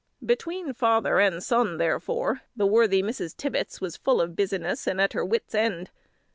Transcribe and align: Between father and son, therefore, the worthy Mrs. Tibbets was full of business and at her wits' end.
Between 0.25 0.73
father 0.73 1.19
and 1.19 1.43
son, 1.43 1.77
therefore, 1.77 2.41
the 2.55 2.65
worthy 2.65 3.03
Mrs. 3.03 3.37
Tibbets 3.37 3.79
was 3.79 3.97
full 3.97 4.19
of 4.19 4.35
business 4.35 4.87
and 4.87 4.99
at 4.99 5.13
her 5.13 5.23
wits' 5.23 5.53
end. 5.53 5.91